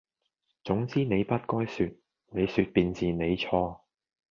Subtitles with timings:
[0.63, 1.95] 總之你不該説，
[2.31, 3.81] 你説便是你錯！」